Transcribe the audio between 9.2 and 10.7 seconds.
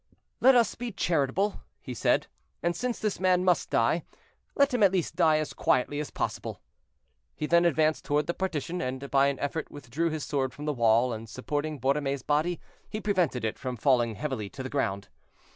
an effort withdrew his sword from